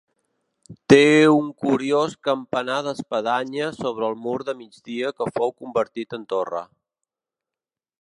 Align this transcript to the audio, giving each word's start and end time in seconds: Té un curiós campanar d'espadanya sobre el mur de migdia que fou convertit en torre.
Té 0.93 1.01
un 1.33 1.51
curiós 1.65 2.15
campanar 2.29 2.79
d'espadanya 2.89 3.69
sobre 3.77 4.09
el 4.09 4.19
mur 4.27 4.35
de 4.51 4.59
migdia 4.65 5.15
que 5.21 5.31
fou 5.37 5.57
convertit 5.63 6.21
en 6.21 6.29
torre. 6.35 6.69